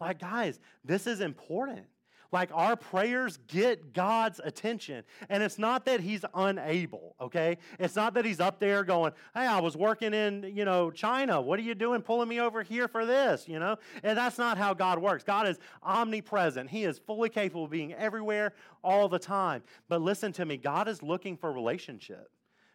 [0.00, 1.86] Like, guys, this is important.
[2.34, 5.04] Like, our prayers get God's attention.
[5.28, 7.58] And it's not that He's unable, okay?
[7.78, 11.40] It's not that He's up there going, hey, I was working in, you know, China.
[11.40, 13.76] What are you doing pulling me over here for this, you know?
[14.02, 15.22] And that's not how God works.
[15.22, 19.62] God is omnipresent, He is fully capable of being everywhere all the time.
[19.88, 22.32] But listen to me, God is looking for relationship.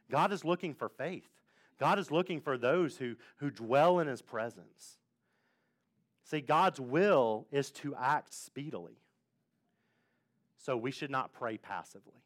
[0.09, 1.27] God is looking for faith.
[1.81, 4.99] God is looking for those who, who dwell in his presence.
[6.23, 8.99] See, God's will is to act speedily.
[10.69, 12.21] So we should not pray passively.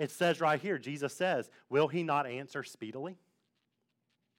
[0.00, 3.18] It says right here, Jesus says, Will he not answer speedily?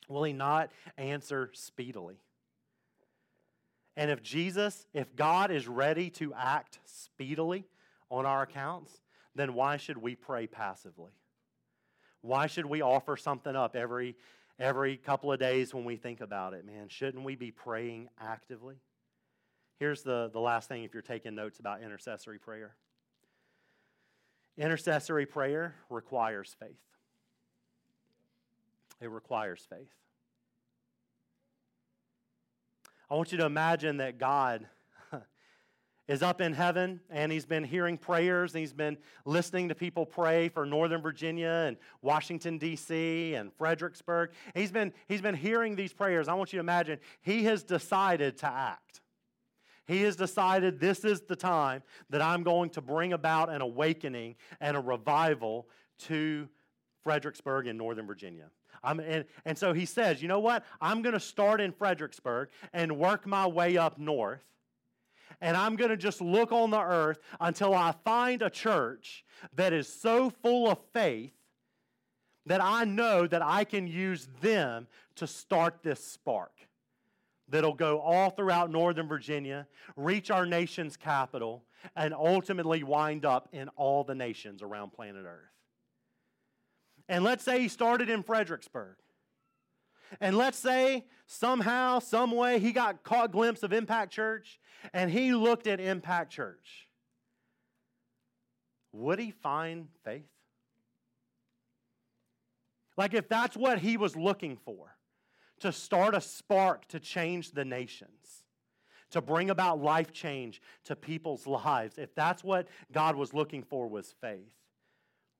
[0.09, 2.17] Will he not answer speedily?
[3.95, 7.63] And if Jesus, if God is ready to act speedily
[8.09, 8.91] on our accounts,
[9.33, 11.13] then why should we pray passively?
[12.19, 14.17] Why should we offer something up every,
[14.59, 16.89] every couple of days when we think about it, man?
[16.89, 18.81] Shouldn't we be praying actively?
[19.81, 22.75] Here's the, the last thing if you're taking notes about intercessory prayer
[24.55, 26.77] intercessory prayer requires faith.
[29.01, 29.89] It requires faith.
[33.09, 34.67] I want you to imagine that God
[36.07, 40.05] is up in heaven and he's been hearing prayers and he's been listening to people
[40.05, 43.33] pray for Northern Virginia and Washington, D.C.
[43.33, 44.29] and Fredericksburg.
[44.53, 46.27] He's been, he's been hearing these prayers.
[46.27, 49.01] I want you to imagine he has decided to act.
[49.91, 54.35] He has decided this is the time that I'm going to bring about an awakening
[54.59, 55.67] and a revival
[56.05, 56.47] to
[57.03, 58.49] Fredericksburg in Northern Virginia.
[58.83, 60.65] And, and so he says, you know what?
[60.79, 64.41] I'm going to start in Fredericksburg and work my way up north
[65.41, 69.25] and I'm going to just look on the earth until I find a church
[69.55, 71.33] that is so full of faith
[72.45, 76.51] that I know that I can use them to start this spark
[77.51, 81.63] that'll go all throughout Northern Virginia, reach our nation's capital,
[81.95, 85.51] and ultimately wind up in all the nations around planet Earth.
[87.07, 88.95] And let's say he started in Fredericksburg.
[90.19, 94.59] And let's say somehow, some way, he got caught glimpse of Impact Church
[94.93, 96.87] and he looked at Impact Church.
[98.93, 100.25] Would he find faith?
[102.97, 104.95] Like, if that's what he was looking for,
[105.61, 108.43] to start a spark to change the nations,
[109.11, 113.87] to bring about life change to people's lives, if that's what God was looking for
[113.87, 114.53] was faith,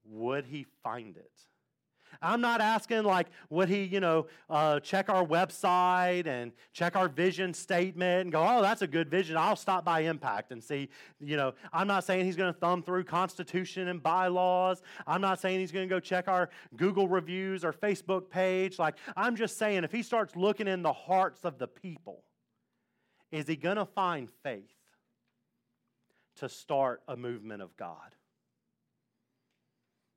[0.05, 1.31] would he find it?
[2.21, 7.07] I'm not asking, like, would he, you know, uh, check our website and check our
[7.07, 9.37] vision statement and go, oh, that's a good vision.
[9.37, 12.83] I'll stop by Impact and see, you know, I'm not saying he's going to thumb
[12.83, 14.81] through Constitution and bylaws.
[15.07, 18.79] I'm not saying he's going to go check our Google reviews or Facebook page.
[18.79, 22.23] Like, I'm just saying, if he starts looking in the hearts of the people,
[23.31, 24.69] is he going to find faith
[26.37, 28.15] to start a movement of God?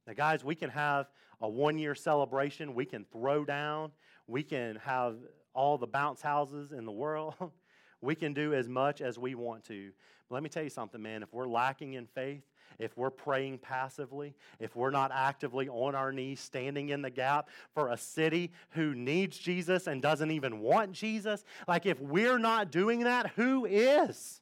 [0.07, 1.07] Now, guys, we can have
[1.41, 2.75] a one year celebration.
[2.75, 3.93] We can throw down.
[4.27, 5.17] We can have
[5.55, 7.35] all the bounce houses in the world.
[8.01, 9.91] we can do as much as we want to.
[10.29, 11.23] But let me tell you something, man.
[11.23, 12.43] If we're lacking in faith,
[12.79, 17.49] if we're praying passively, if we're not actively on our knees standing in the gap
[17.73, 22.71] for a city who needs Jesus and doesn't even want Jesus, like if we're not
[22.71, 24.41] doing that, who is?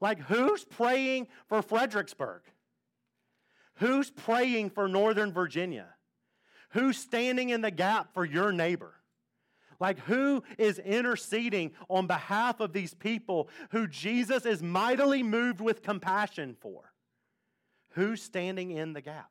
[0.00, 2.42] Like who's praying for Fredericksburg?
[3.76, 5.86] Who's praying for Northern Virginia?
[6.70, 8.94] Who's standing in the gap for your neighbor?
[9.78, 15.82] Like, who is interceding on behalf of these people who Jesus is mightily moved with
[15.82, 16.92] compassion for?
[17.90, 19.30] Who's standing in the gap?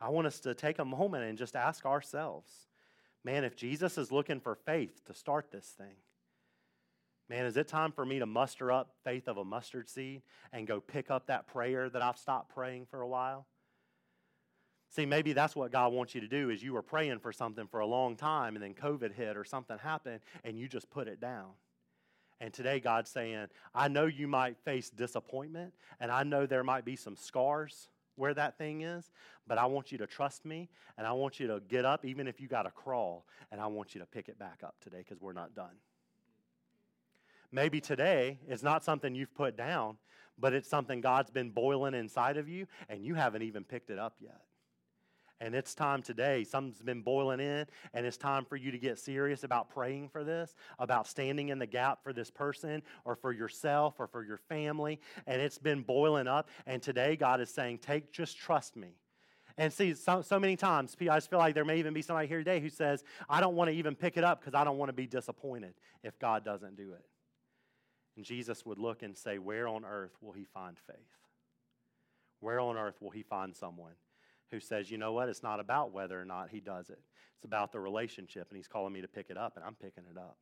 [0.00, 2.50] I want us to take a moment and just ask ourselves
[3.24, 5.96] man, if Jesus is looking for faith to start this thing,
[7.28, 10.66] man, is it time for me to muster up faith of a mustard seed and
[10.66, 13.46] go pick up that prayer that I've stopped praying for a while?
[14.90, 17.66] See, maybe that's what God wants you to do is you were praying for something
[17.66, 21.08] for a long time and then COVID hit or something happened and you just put
[21.08, 21.50] it down.
[22.40, 26.84] And today God's saying, I know you might face disappointment and I know there might
[26.84, 29.10] be some scars where that thing is,
[29.46, 32.26] but I want you to trust me and I want you to get up even
[32.26, 34.98] if you got to crawl and I want you to pick it back up today
[34.98, 35.76] because we're not done.
[37.50, 39.96] Maybe today is not something you've put down,
[40.38, 43.98] but it's something God's been boiling inside of you and you haven't even picked it
[43.98, 44.40] up yet.
[45.40, 46.42] And it's time today.
[46.42, 50.24] Something's been boiling in, and it's time for you to get serious about praying for
[50.24, 54.38] this, about standing in the gap for this person or for yourself or for your
[54.48, 54.98] family.
[55.28, 56.48] And it's been boiling up.
[56.66, 58.96] And today, God is saying, Take, just trust me.
[59.56, 62.26] And see, so, so many times, I just feel like there may even be somebody
[62.26, 64.76] here today who says, I don't want to even pick it up because I don't
[64.76, 67.04] want to be disappointed if God doesn't do it.
[68.18, 70.96] And Jesus would look and say, Where on earth will he find faith?
[72.40, 73.92] Where on earth will he find someone
[74.50, 76.98] who says, you know what, it's not about whether or not he does it.
[77.36, 80.02] It's about the relationship, and he's calling me to pick it up, and I'm picking
[80.10, 80.36] it up.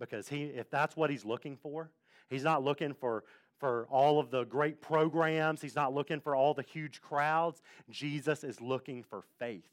[0.00, 1.90] Because he, if that's what he's looking for,
[2.30, 3.24] he's not looking for,
[3.58, 7.60] for all of the great programs, he's not looking for all the huge crowds.
[7.90, 9.68] Jesus is looking for faith.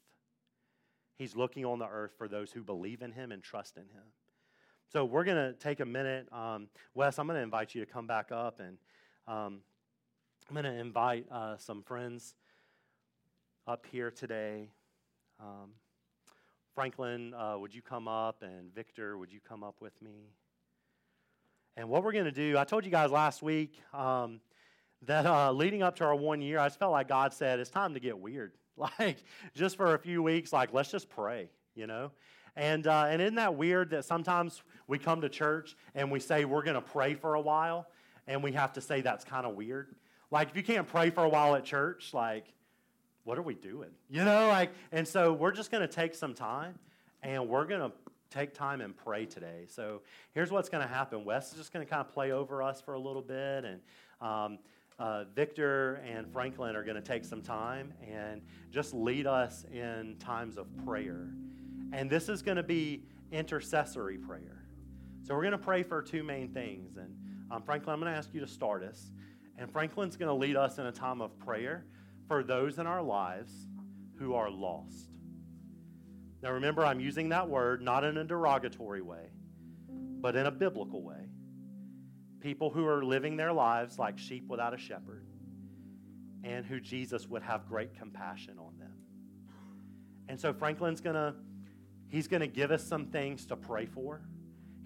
[1.16, 4.04] He's looking on the earth for those who believe in him and trust in him.
[4.92, 6.28] So we're going to take a minute.
[6.32, 8.78] Um, Wes, I'm going to invite you to come back up, and
[9.26, 9.60] um,
[10.48, 12.36] I'm going to invite uh, some friends
[13.66, 14.68] up here today.
[15.40, 15.70] Um,
[16.76, 18.42] Franklin, uh, would you come up?
[18.42, 20.30] And Victor, would you come up with me?
[21.76, 24.40] And what we're going to do, I told you guys last week um,
[25.02, 27.70] that uh, leading up to our one year, I just felt like God said, it's
[27.70, 28.52] time to get weird.
[28.98, 32.12] Like, just for a few weeks, like, let's just pray, you know?
[32.56, 36.44] And, uh, and isn't that weird that sometimes we come to church and we say
[36.44, 37.86] we're going to pray for a while,
[38.26, 39.94] and we have to say that's kind of weird?
[40.30, 42.52] Like, if you can't pray for a while at church, like,
[43.24, 43.90] what are we doing?
[44.08, 46.78] You know, like, and so we're just going to take some time
[47.22, 47.92] and we're going to
[48.30, 49.66] take time and pray today.
[49.68, 51.24] So here's what's going to happen.
[51.24, 53.80] Wes is just going to kind of play over us for a little bit, and
[54.20, 54.58] um,
[54.98, 60.16] uh, Victor and Franklin are going to take some time and just lead us in
[60.18, 61.28] times of prayer.
[61.92, 64.64] And this is going to be intercessory prayer.
[65.22, 66.96] So we're going to pray for two main things.
[66.96, 67.16] And
[67.50, 69.10] um, Franklin, I'm going to ask you to start us.
[69.58, 71.86] And Franklin's going to lead us in a time of prayer
[72.28, 73.52] for those in our lives
[74.18, 75.10] who are lost.
[76.42, 79.30] Now, remember, I'm using that word not in a derogatory way,
[79.88, 81.28] but in a biblical way.
[82.40, 85.26] People who are living their lives like sheep without a shepherd,
[86.44, 88.92] and who Jesus would have great compassion on them.
[90.28, 91.34] And so Franklin's going to
[92.16, 94.22] he's going to give us some things to pray for.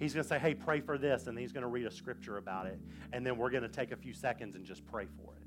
[0.01, 1.91] He's going to say, "Hey, pray for this," and then he's going to read a
[1.91, 2.81] scripture about it,
[3.13, 5.43] and then we're going to take a few seconds and just pray for it.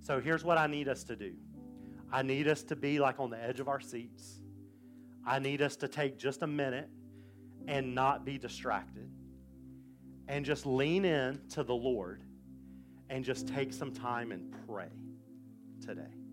[0.00, 1.34] So here's what I need us to do
[2.12, 4.40] I need us to be like on the edge of our seats.
[5.24, 6.90] I need us to take just a minute
[7.68, 9.08] and not be distracted
[10.26, 12.22] and just lean in to the Lord
[13.10, 14.88] and just take some time and pray
[15.80, 16.23] today.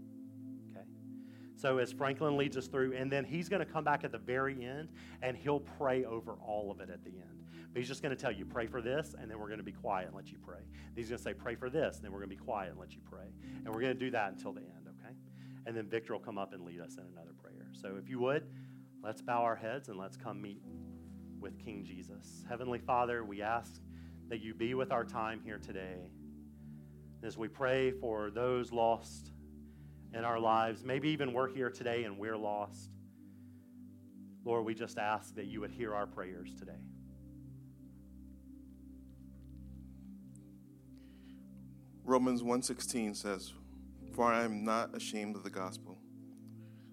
[1.61, 4.17] So as Franklin leads us through, and then he's going to come back at the
[4.17, 4.89] very end
[5.21, 7.45] and he'll pray over all of it at the end.
[7.71, 9.63] But he's just going to tell you, pray for this, and then we're going to
[9.63, 10.61] be quiet and let you pray.
[10.95, 12.79] He's going to say, pray for this, and then we're going to be quiet and
[12.79, 13.27] let you pray.
[13.63, 15.13] And we're going to do that until the end, okay?
[15.67, 17.67] And then Victor will come up and lead us in another prayer.
[17.73, 18.47] So if you would,
[19.03, 20.63] let's bow our heads and let's come meet
[21.39, 22.43] with King Jesus.
[22.49, 23.79] Heavenly Father, we ask
[24.29, 26.09] that you be with our time here today.
[27.21, 29.31] As we pray for those lost
[30.13, 32.89] in our lives, maybe even we're here today and we're lost.
[34.43, 36.79] Lord, we just ask that you would hear our prayers today.
[42.03, 43.53] Romans 1:16 says,
[44.11, 46.01] "For I am not ashamed of the gospel,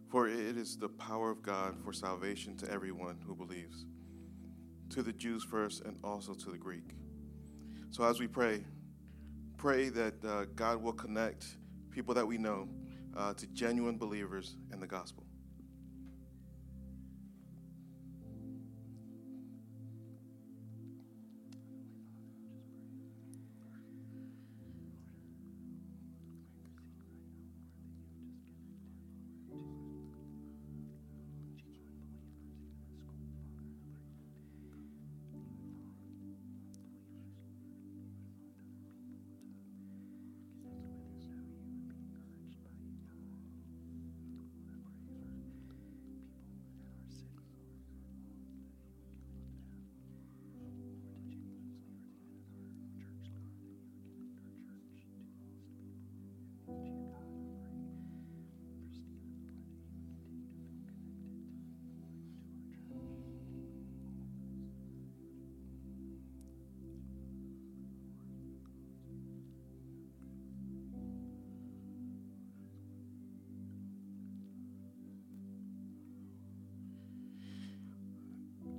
[0.07, 3.87] for it is the power of God for salvation to everyone who believes,
[4.91, 6.95] to the Jews first and also to the Greek."
[7.91, 8.65] So as we pray,
[9.57, 11.57] pray that uh, God will connect
[11.91, 12.69] people that we know
[13.17, 15.28] uh, to genuine believers in the gospel.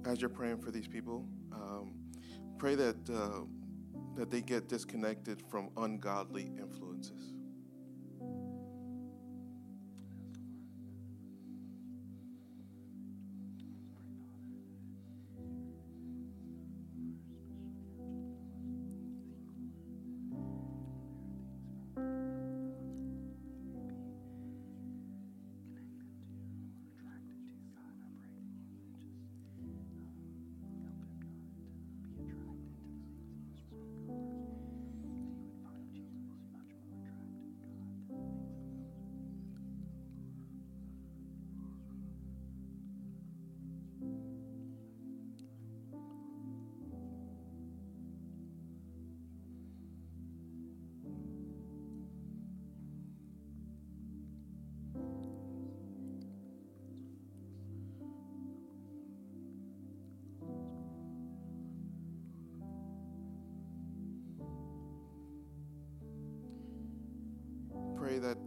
[0.10, 1.94] As you're praying for these people, um,
[2.58, 3.42] pray that uh,
[4.16, 7.34] that they get disconnected from ungodly influences.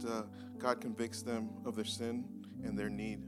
[0.05, 0.23] Uh,
[0.57, 2.25] God convicts them of their sin
[2.63, 3.22] and their need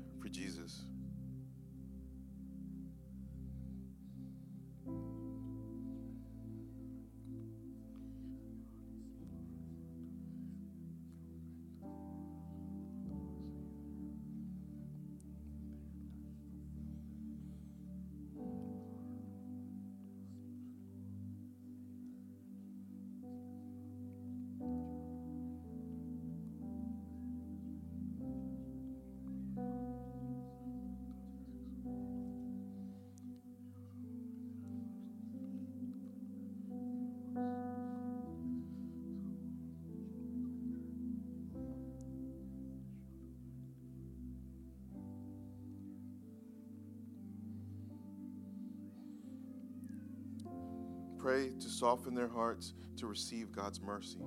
[51.25, 54.19] Pray to soften their hearts to receive God's mercy.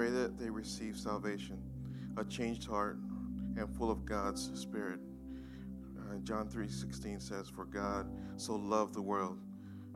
[0.00, 1.62] Pray that they receive salvation,
[2.16, 2.96] a changed heart,
[3.58, 4.98] and full of God's Spirit.
[5.98, 9.38] Uh, John 3:16 says, "For God so loved the world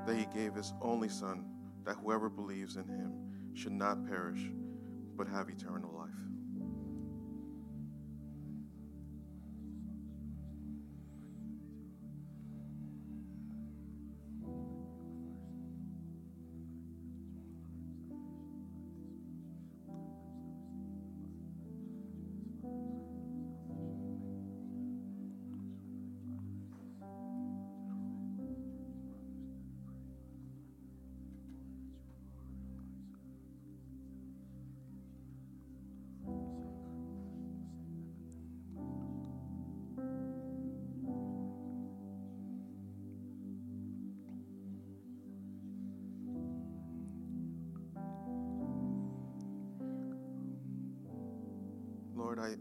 [0.04, 1.46] that He gave His only Son,
[1.84, 3.14] that whoever believes in Him
[3.54, 4.52] should not perish,
[5.16, 6.33] but have eternal life."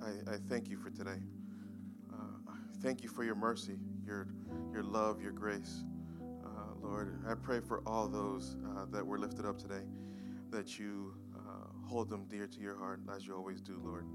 [0.04, 1.22] I, I, thank you for today.
[2.12, 2.52] Uh,
[2.82, 4.28] thank you for your mercy, your,
[4.74, 5.84] your love, your grace.
[6.44, 9.86] Uh, Lord, I pray for all those uh, that were lifted up today,
[10.50, 14.06] that you uh, hold them dear to your heart, as you always do, Lord,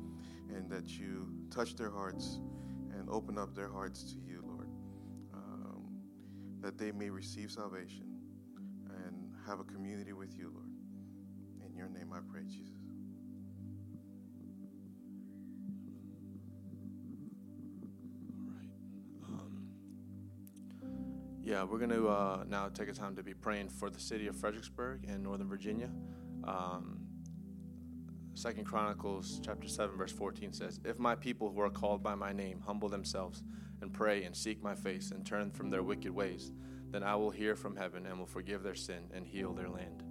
[0.55, 2.41] and that you touch their hearts
[2.93, 4.69] and open up their hearts to you, Lord,
[5.33, 6.03] um,
[6.61, 8.05] that they may receive salvation
[9.05, 10.69] and have a community with you, Lord.
[11.67, 12.78] In your name I pray, Jesus.
[21.49, 24.27] Yeah, we're going to uh, now take a time to be praying for the city
[24.27, 25.89] of Fredericksburg in Northern Virginia.
[26.45, 27.01] Um,
[28.35, 32.35] Second Chronicles chapter 7 verse 14 says, "If my people who are called by my
[32.35, 33.43] name humble themselves
[33.81, 36.53] and pray and seek my face and turn from their wicked ways,
[36.91, 40.05] then I will hear from heaven and will forgive their sin and heal their land."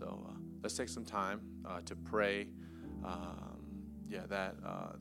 [0.00, 2.48] So, uh, let's take some time uh, to pray.
[3.04, 4.94] Um, yeah, that uh,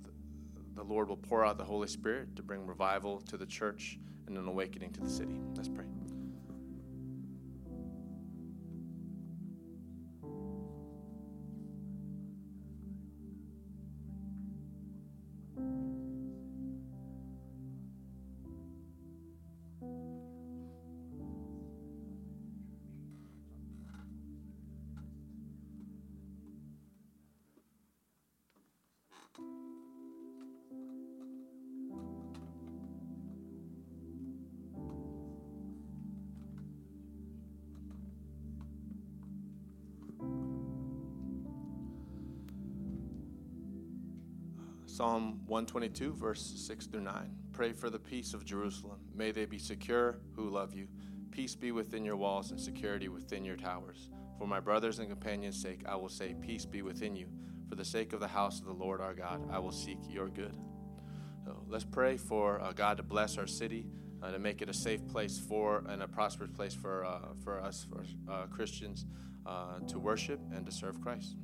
[0.75, 3.97] the Lord will pour out the Holy Spirit to bring revival to the church
[4.31, 5.39] and an awakening to the city.
[5.55, 5.85] Let's pray.
[45.51, 47.29] 122, verse 6 through 9.
[47.51, 49.01] Pray for the peace of Jerusalem.
[49.13, 50.87] May they be secure who love you.
[51.29, 54.11] Peace be within your walls and security within your towers.
[54.37, 57.27] For my brothers and companions' sake, I will say, Peace be within you.
[57.67, 60.29] For the sake of the house of the Lord our God, I will seek your
[60.29, 60.55] good.
[61.43, 63.87] So let's pray for uh, God to bless our city,
[64.23, 67.59] uh, to make it a safe place for and a prosperous place for, uh, for
[67.59, 69.05] us, for uh, Christians,
[69.45, 71.35] uh, to worship and to serve Christ.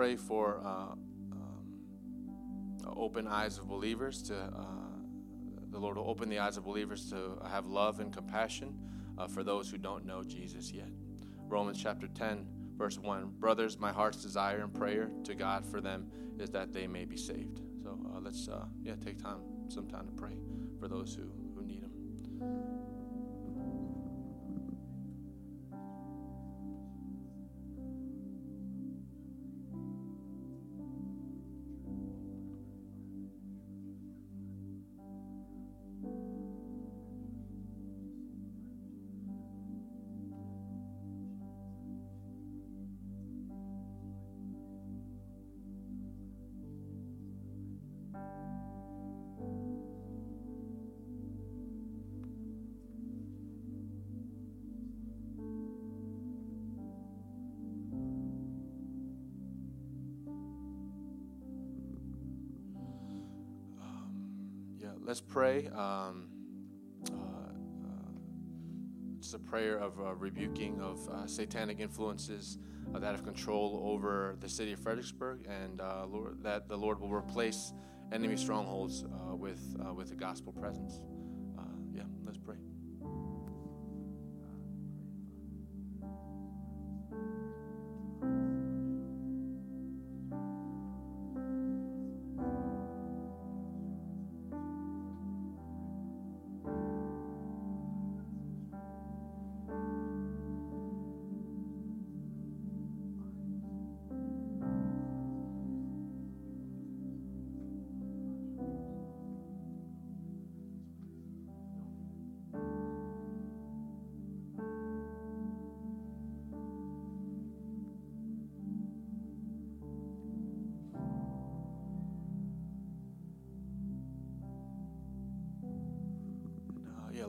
[0.00, 0.94] Pray for uh,
[1.32, 4.64] um, open eyes of believers to uh,
[5.70, 8.74] the Lord will open the eyes of believers to have love and compassion
[9.18, 10.88] uh, for those who don't know Jesus yet.
[11.48, 12.46] Romans chapter 10,
[12.78, 16.86] verse 1 Brothers, my heart's desire and prayer to God for them is that they
[16.86, 17.60] may be saved.
[17.82, 20.38] So uh, let's uh, yeah take time, some time to pray
[20.80, 22.89] for those who, who need Him.
[65.10, 65.66] Let's pray.
[65.74, 66.28] Um,
[67.10, 68.10] uh, uh,
[69.18, 72.58] just a prayer of uh, rebuking of uh, satanic influences
[72.94, 77.00] uh, that have control over the city of Fredericksburg, and uh, Lord, that the Lord
[77.00, 77.72] will replace
[78.12, 81.00] enemy strongholds with with the gospel presence.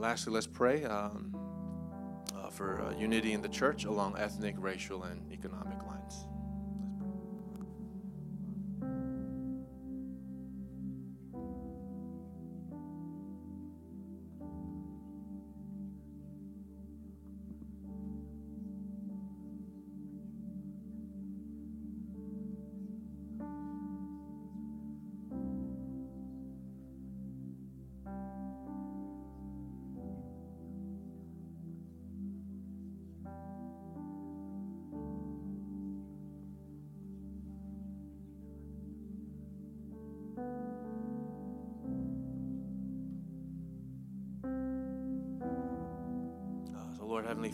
[0.01, 1.33] Lastly, let's pray um,
[2.35, 5.77] uh, for uh, unity in the church along ethnic, racial, and economic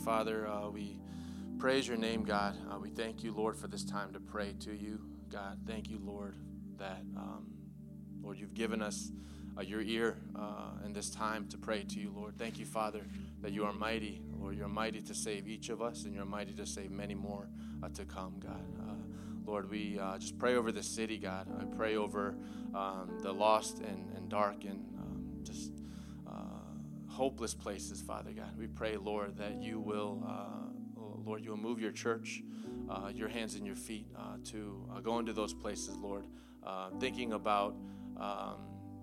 [0.08, 0.98] Father, uh, we
[1.60, 2.56] praise your name, God.
[2.72, 5.02] Uh, we thank you, Lord, for this time to pray to you.
[5.30, 6.38] God, thank you, Lord,
[6.78, 7.48] that, um,
[8.22, 9.12] Lord, you've given us
[9.58, 12.38] uh, your ear uh, in this time to pray to you, Lord.
[12.38, 13.02] Thank you, Father,
[13.42, 14.22] that you are mighty.
[14.40, 17.50] Lord, you're mighty to save each of us, and you're mighty to save many more
[17.84, 18.64] uh, to come, God.
[18.80, 18.94] Uh,
[19.46, 21.50] Lord, we just pray over the city, God.
[21.60, 22.34] I pray over
[22.74, 24.97] um, the lost and, and dark and
[27.18, 28.56] hopeless places, Father God.
[28.56, 30.24] We pray, Lord, that you will,
[31.26, 32.44] Lord, you will move your church,
[33.14, 34.06] your hands and your feet
[34.52, 36.28] to go into those places, Lord,
[37.00, 37.76] thinking about.
[38.18, 38.56] Um,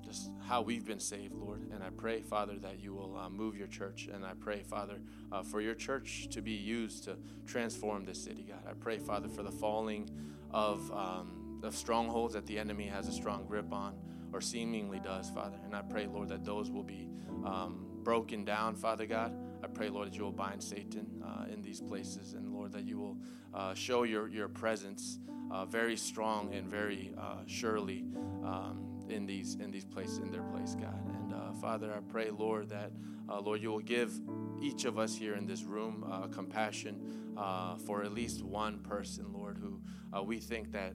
[0.04, 1.62] just how we've been saved, Lord.
[1.72, 4.08] And I pray, Father, that you will uh, move your church.
[4.12, 5.00] And I pray, Father,
[5.32, 8.60] uh, for your church to be used to transform this city, God.
[8.68, 10.10] I pray, Father, for the falling
[10.50, 11.40] of, um,
[11.70, 13.94] strongholds that the enemy has a strong grip on
[14.34, 15.56] or seemingly does, Father.
[15.64, 17.08] And I pray, Lord, that those will be
[17.42, 19.34] um, broken down, Father God.
[19.64, 22.34] I pray, Lord, that you will bind Satan uh, in these places.
[22.34, 23.16] And, Lord, that you will
[23.54, 25.18] uh, show your, your presence
[25.50, 28.04] uh, very strong and very uh, surely.
[28.44, 30.98] Um, in these in these places in their place, God.
[31.14, 32.90] And uh, Father, I pray, Lord, that
[33.28, 34.18] uh, Lord, you will give
[34.62, 37.36] each of us here in this room compassion
[37.84, 39.78] for at least one person, Lord, who
[40.24, 40.94] we think that.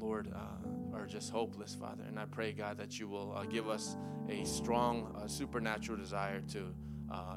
[0.00, 0.28] Uh, Lord,
[0.94, 2.04] are just hopeless, Father.
[2.06, 3.96] And I pray, God, that you will give us
[4.28, 6.74] a strong supernatural desire to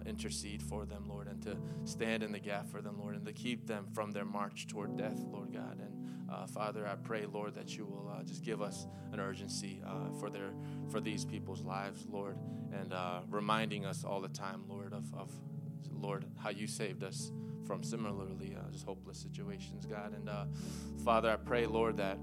[0.05, 3.33] intercede for them, Lord, and to stand in the gap for them, Lord, and to
[3.33, 5.79] keep them from their march toward death, Lord God.
[5.79, 6.01] And
[6.31, 10.11] uh, Father, I pray, Lord, that you will uh, just give us an urgency uh,
[10.19, 10.51] for their
[10.89, 12.37] for these people's lives, Lord,
[12.73, 15.29] and uh, reminding us all the time, Lord, of, of
[15.91, 17.31] Lord how you saved us
[17.65, 20.13] from similarly uh, just hopeless situations, God.
[20.13, 20.45] And uh,
[21.03, 22.17] Father, I pray, Lord, that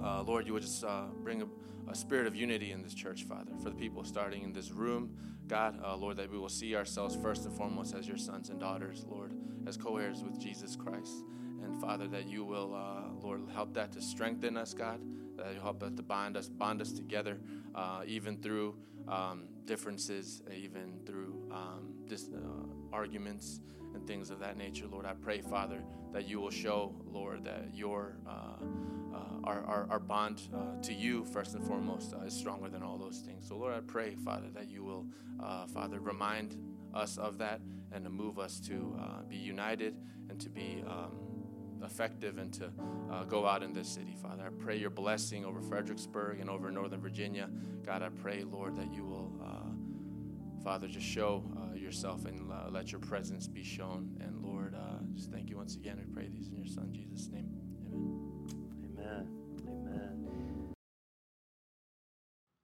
[0.00, 0.84] Lord, you would just
[1.22, 1.46] bring a,
[1.90, 5.16] a, spirit of unity in this church, Father, for the people starting in this room,
[5.46, 9.04] God, Lord, that we will see ourselves first and foremost as your sons and daughters,
[9.08, 9.32] Lord,
[9.66, 11.24] as co-heirs with Jesus Christ.
[11.64, 15.00] And Father, that you will, uh, Lord, help that to strengthen us, God.
[15.36, 17.38] That you help that to bind us, bond us together,
[17.74, 18.76] uh, even through
[19.08, 22.63] um, differences, even through um, dis- uh,
[22.94, 23.60] arguments
[23.94, 24.86] and things of that nature.
[24.90, 25.82] Lord, I pray, Father,
[26.12, 28.30] that you will show, Lord, that your uh,
[29.14, 32.98] uh, our, our, our, bond uh, to you, first and foremost, is stronger than all
[32.98, 33.46] those things.
[33.46, 35.06] So, Lord, I pray, Father, that you will,
[35.72, 36.56] Father, remind
[36.92, 37.60] us of that
[37.92, 38.96] and to move us to
[39.28, 39.96] be united
[40.28, 40.82] and to be.
[40.86, 41.24] Um,
[41.84, 42.72] effective and to
[43.10, 44.44] uh, go out in this city, Father.
[44.46, 47.50] I pray your blessing over Fredericksburg and over Northern Virginia.
[47.84, 52.68] God, I pray, Lord, that you will, uh, Father, just show uh, yourself and uh,
[52.70, 54.16] let your presence be shown.
[54.20, 55.98] And Lord, uh, just thank you once again.
[55.98, 57.48] We pray these in your Son, Jesus' name.
[57.92, 59.28] Amen.
[59.68, 59.68] Amen.
[59.68, 60.74] Amen.